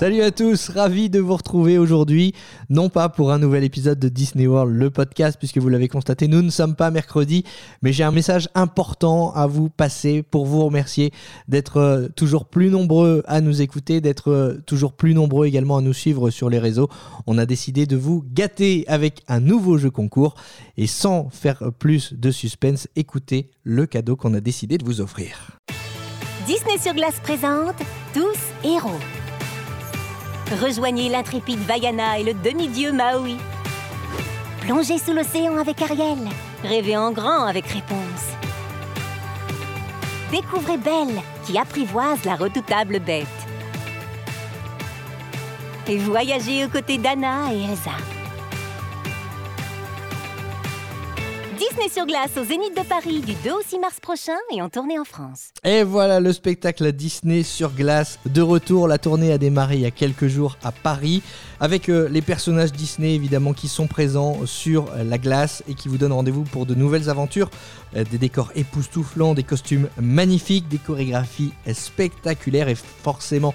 Salut 0.00 0.22
à 0.22 0.30
tous, 0.30 0.70
ravi 0.70 1.10
de 1.10 1.20
vous 1.20 1.36
retrouver 1.36 1.76
aujourd'hui, 1.76 2.34
non 2.70 2.88
pas 2.88 3.10
pour 3.10 3.32
un 3.32 3.38
nouvel 3.38 3.64
épisode 3.64 3.98
de 3.98 4.08
Disney 4.08 4.46
World, 4.46 4.74
le 4.74 4.88
podcast, 4.88 5.36
puisque 5.38 5.58
vous 5.58 5.68
l'avez 5.68 5.88
constaté, 5.88 6.26
nous 6.26 6.40
ne 6.40 6.48
sommes 6.48 6.74
pas 6.74 6.90
mercredi, 6.90 7.44
mais 7.82 7.92
j'ai 7.92 8.02
un 8.02 8.10
message 8.10 8.48
important 8.54 9.30
à 9.34 9.46
vous 9.46 9.68
passer 9.68 10.22
pour 10.22 10.46
vous 10.46 10.64
remercier 10.64 11.12
d'être 11.48 11.76
euh, 11.76 12.08
toujours 12.16 12.46
plus 12.46 12.70
nombreux 12.70 13.22
à 13.26 13.42
nous 13.42 13.60
écouter, 13.60 14.00
d'être 14.00 14.30
euh, 14.30 14.54
toujours 14.64 14.94
plus 14.94 15.12
nombreux 15.12 15.46
également 15.46 15.76
à 15.76 15.82
nous 15.82 15.92
suivre 15.92 16.30
sur 16.30 16.48
les 16.48 16.58
réseaux. 16.58 16.88
On 17.26 17.36
a 17.36 17.44
décidé 17.44 17.84
de 17.84 17.98
vous 17.98 18.24
gâter 18.32 18.86
avec 18.88 19.22
un 19.28 19.40
nouveau 19.40 19.76
jeu 19.76 19.90
concours, 19.90 20.34
et 20.78 20.86
sans 20.86 21.28
faire 21.28 21.72
plus 21.78 22.14
de 22.14 22.30
suspense, 22.30 22.88
écoutez 22.96 23.50
le 23.64 23.84
cadeau 23.84 24.16
qu'on 24.16 24.32
a 24.32 24.40
décidé 24.40 24.78
de 24.78 24.84
vous 24.86 25.02
offrir. 25.02 25.58
Disney 26.46 26.78
sur 26.78 26.94
glace 26.94 27.20
présente 27.22 27.76
Tous 28.14 28.38
héros. 28.64 28.98
Rejoignez 30.50 31.08
l'intrépide 31.08 31.60
Vaiana 31.60 32.18
et 32.18 32.24
le 32.24 32.34
demi-dieu 32.34 32.90
Maui. 32.92 33.36
Plongez 34.62 34.98
sous 34.98 35.12
l'océan 35.12 35.56
avec 35.58 35.80
Ariel. 35.80 36.18
Rêvez 36.64 36.96
en 36.96 37.12
grand 37.12 37.44
avec 37.46 37.66
Réponse. 37.66 38.34
Découvrez 40.32 40.76
Belle 40.76 41.22
qui 41.46 41.56
apprivoise 41.56 42.24
la 42.24 42.34
redoutable 42.34 42.98
bête. 42.98 43.26
Et 45.86 45.98
voyagez 45.98 46.64
aux 46.64 46.68
côtés 46.68 46.98
d'Anna 46.98 47.52
et 47.52 47.64
Elsa. 47.64 48.19
Disney 51.70 51.88
sur 51.88 52.06
glace 52.06 52.30
au 52.36 52.44
Zénith 52.44 52.76
de 52.76 52.82
Paris 52.82 53.20
du 53.20 53.34
2 53.44 53.52
au 53.52 53.62
6 53.64 53.78
mars 53.78 54.00
prochain 54.00 54.36
et 54.52 54.60
en 54.60 54.68
tournée 54.68 54.98
en 54.98 55.04
France. 55.04 55.50
Et 55.62 55.84
voilà 55.84 56.18
le 56.18 56.32
spectacle 56.32 56.90
Disney 56.90 57.44
sur 57.44 57.70
glace 57.70 58.18
de 58.26 58.42
retour. 58.42 58.88
La 58.88 58.98
tournée 58.98 59.30
a 59.30 59.38
démarré 59.38 59.76
il 59.76 59.82
y 59.82 59.86
a 59.86 59.92
quelques 59.92 60.26
jours 60.26 60.56
à 60.64 60.72
Paris 60.72 61.22
avec 61.60 61.88
euh, 61.88 62.08
les 62.08 62.22
personnages 62.22 62.72
Disney 62.72 63.14
évidemment 63.14 63.52
qui 63.52 63.68
sont 63.68 63.86
présents 63.86 64.46
sur 64.46 64.90
euh, 64.90 65.04
la 65.04 65.18
glace 65.18 65.62
et 65.68 65.74
qui 65.74 65.88
vous 65.88 65.96
donnent 65.96 66.12
rendez-vous 66.12 66.42
pour 66.42 66.66
de 66.66 66.74
nouvelles 66.74 67.08
aventures. 67.08 67.50
Euh, 67.94 68.02
des 68.04 68.18
décors 68.18 68.50
époustouflants, 68.56 69.34
des 69.34 69.44
costumes 69.44 69.88
magnifiques, 70.00 70.66
des 70.66 70.78
chorégraphies 70.78 71.52
spectaculaires 71.72 72.68
et 72.68 72.74
forcément 72.74 73.54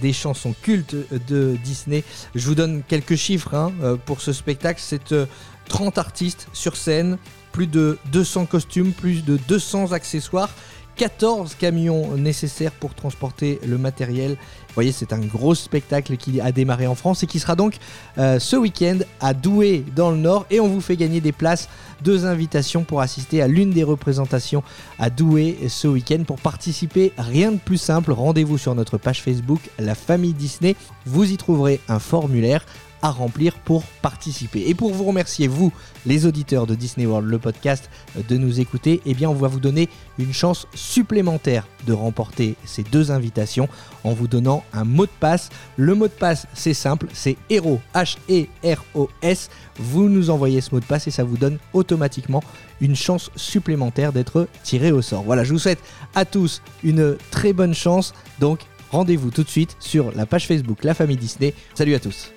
des 0.00 0.12
chansons 0.12 0.54
cultes 0.62 0.94
de 1.28 1.56
Disney. 1.64 2.04
Je 2.34 2.46
vous 2.46 2.54
donne 2.54 2.82
quelques 2.86 3.16
chiffres 3.16 3.54
hein, 3.54 3.72
pour 4.04 4.20
ce 4.20 4.32
spectacle. 4.32 4.80
C'est 4.82 5.12
euh, 5.12 5.26
30 5.68 5.98
artistes 5.98 6.48
sur 6.52 6.76
scène, 6.76 7.18
plus 7.56 7.66
de 7.66 7.96
200 8.12 8.44
costumes, 8.44 8.92
plus 8.92 9.24
de 9.24 9.38
200 9.48 9.92
accessoires. 9.92 10.50
14 10.96 11.54
camions 11.54 12.14
nécessaires 12.18 12.72
pour 12.72 12.94
transporter 12.94 13.58
le 13.66 13.78
matériel. 13.78 14.32
Vous 14.32 14.74
voyez, 14.74 14.92
c'est 14.92 15.14
un 15.14 15.20
gros 15.20 15.54
spectacle 15.54 16.18
qui 16.18 16.38
a 16.38 16.52
démarré 16.52 16.86
en 16.86 16.94
France 16.94 17.22
et 17.22 17.26
qui 17.26 17.38
sera 17.38 17.56
donc 17.56 17.76
euh, 18.18 18.38
ce 18.38 18.56
week-end 18.56 18.98
à 19.20 19.32
Douai 19.32 19.84
dans 19.94 20.10
le 20.10 20.18
Nord. 20.18 20.44
Et 20.50 20.60
on 20.60 20.68
vous 20.68 20.82
fait 20.82 20.96
gagner 20.96 21.22
des 21.22 21.32
places, 21.32 21.70
deux 22.02 22.26
invitations 22.26 22.84
pour 22.84 23.00
assister 23.00 23.40
à 23.40 23.48
l'une 23.48 23.70
des 23.70 23.84
représentations 23.84 24.62
à 24.98 25.08
Douai 25.08 25.56
ce 25.68 25.88
week-end. 25.88 26.24
Pour 26.26 26.38
participer, 26.38 27.12
rien 27.16 27.52
de 27.52 27.58
plus 27.58 27.78
simple, 27.78 28.12
rendez-vous 28.12 28.58
sur 28.58 28.74
notre 28.74 28.98
page 28.98 29.22
Facebook 29.22 29.60
La 29.78 29.94
Famille 29.94 30.34
Disney. 30.34 30.76
Vous 31.06 31.32
y 31.32 31.38
trouverez 31.38 31.80
un 31.88 32.00
formulaire 32.00 32.66
à 33.06 33.10
remplir 33.10 33.54
pour 33.60 33.84
participer. 34.02 34.68
Et 34.68 34.74
pour 34.74 34.92
vous 34.92 35.04
remercier, 35.04 35.46
vous, 35.46 35.72
les 36.06 36.26
auditeurs 36.26 36.66
de 36.66 36.74
Disney 36.74 37.06
World, 37.06 37.28
le 37.28 37.38
podcast, 37.38 37.88
de 38.28 38.36
nous 38.36 38.58
écouter, 38.58 39.00
eh 39.06 39.14
bien, 39.14 39.30
on 39.30 39.34
va 39.34 39.46
vous 39.46 39.60
donner 39.60 39.88
une 40.18 40.32
chance 40.32 40.66
supplémentaire 40.74 41.68
de 41.86 41.92
remporter 41.92 42.56
ces 42.64 42.82
deux 42.82 43.12
invitations 43.12 43.68
en 44.02 44.12
vous 44.12 44.26
donnant 44.26 44.64
un 44.72 44.82
mot 44.82 45.06
de 45.06 45.10
passe. 45.20 45.50
Le 45.76 45.94
mot 45.94 46.08
de 46.08 46.12
passe, 46.12 46.48
c'est 46.52 46.74
simple, 46.74 47.06
c'est 47.12 47.36
HEROS, 47.48 47.78
H-E-R-O-S. 47.94 49.50
Vous 49.78 50.08
nous 50.08 50.30
envoyez 50.30 50.60
ce 50.60 50.74
mot 50.74 50.80
de 50.80 50.84
passe 50.84 51.06
et 51.06 51.12
ça 51.12 51.22
vous 51.22 51.36
donne 51.36 51.58
automatiquement 51.74 52.42
une 52.80 52.96
chance 52.96 53.30
supplémentaire 53.36 54.12
d'être 54.12 54.48
tiré 54.64 54.90
au 54.90 55.00
sort. 55.00 55.22
Voilà, 55.22 55.44
je 55.44 55.52
vous 55.52 55.60
souhaite 55.60 55.82
à 56.16 56.24
tous 56.24 56.60
une 56.82 57.16
très 57.30 57.52
bonne 57.52 57.74
chance. 57.74 58.14
Donc, 58.40 58.62
rendez-vous 58.90 59.30
tout 59.30 59.44
de 59.44 59.48
suite 59.48 59.76
sur 59.78 60.10
la 60.10 60.26
page 60.26 60.48
Facebook 60.48 60.82
La 60.82 60.94
Famille 60.94 61.16
Disney. 61.16 61.54
Salut 61.74 61.94
à 61.94 62.00
tous. 62.00 62.32